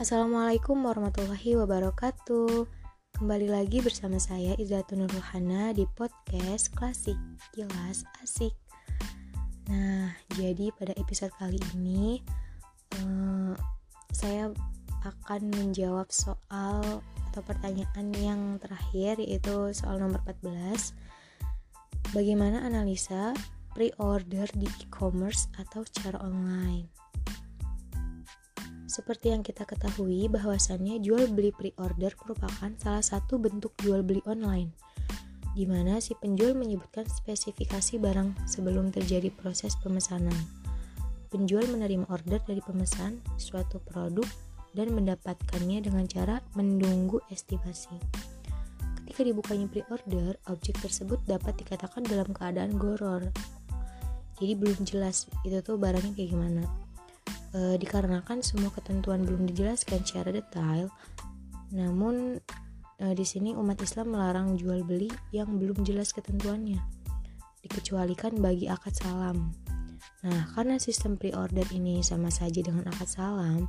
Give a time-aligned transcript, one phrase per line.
[0.00, 2.64] Assalamualaikum warahmatullahi wabarakatuh.
[3.20, 7.20] Kembali lagi bersama saya Izatun Ruhana di podcast Klasik
[7.52, 8.56] Kilas Asik.
[9.68, 12.24] Nah, jadi pada episode kali ini
[12.96, 13.52] uh,
[14.08, 14.48] Saya
[15.04, 20.96] akan menjawab soal atau pertanyaan yang terakhir yaitu soal nomor 14
[22.16, 23.36] Bagaimana analisa
[23.76, 26.99] pre-order di e-commerce atau cara online
[28.90, 34.74] seperti yang kita ketahui bahwasannya jual beli pre-order merupakan salah satu bentuk jual beli online
[35.54, 40.34] di mana si penjual menyebutkan spesifikasi barang sebelum terjadi proses pemesanan.
[41.30, 44.26] Penjual menerima order dari pemesan suatu produk
[44.74, 47.94] dan mendapatkannya dengan cara menunggu estimasi.
[49.02, 53.26] Ketika dibukanya pre-order, objek tersebut dapat dikatakan dalam keadaan goror.
[54.38, 56.62] Jadi belum jelas itu tuh barangnya kayak gimana
[57.54, 60.90] e, dikarenakan semua ketentuan belum dijelaskan secara detail.
[61.74, 62.38] Namun
[62.98, 66.80] e, di sini umat Islam melarang jual beli yang belum jelas ketentuannya,
[67.66, 69.54] dikecualikan bagi akad salam.
[70.20, 73.68] Nah, karena sistem pre-order ini sama saja dengan akad salam,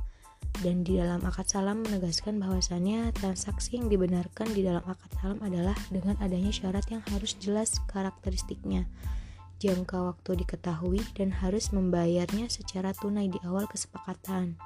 [0.60, 5.76] dan di dalam akad salam menegaskan bahwasannya transaksi yang dibenarkan di dalam akad salam adalah
[5.88, 8.84] dengan adanya syarat yang harus jelas karakteristiknya
[9.62, 14.58] jangka waktu diketahui dan harus membayarnya secara tunai di awal kesepakatan.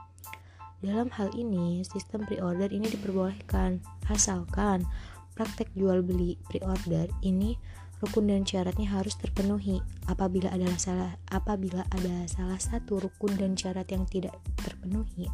[0.80, 4.88] Dalam hal ini, sistem pre-order ini diperbolehkan, asalkan
[5.36, 7.60] praktek jual beli pre-order ini
[8.00, 9.84] rukun dan syaratnya harus terpenuhi.
[10.08, 15.28] Apabila adalah salah apabila ada salah satu rukun dan syarat yang tidak terpenuhi,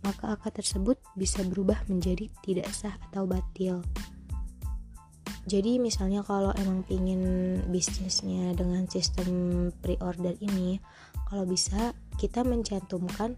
[0.00, 3.84] maka akad tersebut bisa berubah menjadi tidak sah atau batil
[5.42, 10.78] jadi misalnya kalau emang pingin bisnisnya dengan sistem pre-order ini
[11.26, 13.34] kalau bisa kita mencantumkan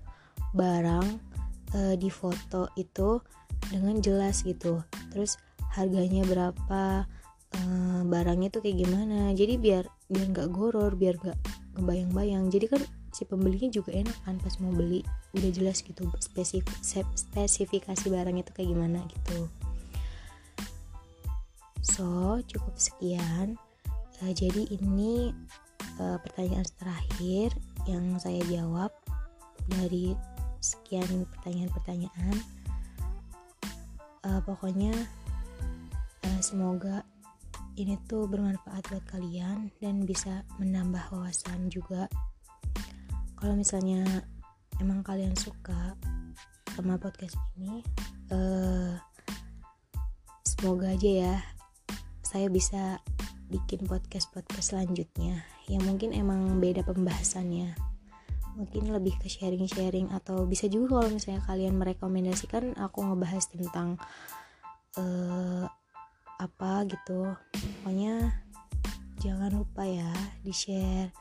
[0.53, 1.07] barang
[1.73, 3.25] e, di foto itu
[3.73, 4.85] dengan jelas gitu.
[5.17, 5.41] Terus
[5.73, 7.09] harganya berapa
[7.57, 7.61] e,
[8.05, 9.33] barangnya tuh kayak gimana.
[9.33, 11.39] Jadi biar biar nggak goror biar nggak
[11.81, 12.53] ngebayang-bayang.
[12.53, 12.83] Jadi kan
[13.17, 15.01] si pembelinya juga enak kan pas mau beli.
[15.33, 16.69] Udah jelas gitu spesifik
[17.17, 19.49] spesifikasi barangnya tuh kayak gimana gitu
[21.85, 23.61] So, cukup sekian.
[24.25, 25.37] Uh, jadi ini
[26.01, 27.53] uh, pertanyaan terakhir
[27.85, 28.89] yang saya jawab
[29.69, 30.17] dari
[30.65, 32.37] sekian pertanyaan-pertanyaan.
[34.25, 34.97] Uh, pokoknya
[36.25, 37.05] uh, semoga
[37.77, 42.09] ini tuh bermanfaat buat kalian dan bisa menambah wawasan juga.
[43.37, 44.25] Kalau misalnya
[44.81, 45.93] emang kalian suka
[46.73, 47.85] sama podcast ini,
[48.33, 48.97] uh,
[50.49, 51.37] semoga aja ya
[52.35, 52.99] saya bisa
[53.47, 55.47] bikin podcast-podcast selanjutnya.
[55.71, 57.79] Yang mungkin emang beda pembahasannya.
[58.59, 64.03] Mungkin lebih ke sharing-sharing atau bisa juga kalau misalnya kalian merekomendasikan aku ngebahas tentang
[64.99, 65.71] uh,
[66.43, 67.39] apa gitu.
[67.55, 68.35] Pokoknya
[69.23, 70.11] jangan lupa ya
[70.43, 71.15] di share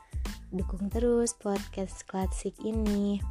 [0.50, 3.22] dukung terus podcast klasik ini.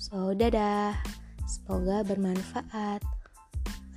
[0.00, 0.96] So dadah.
[1.44, 3.04] Semoga bermanfaat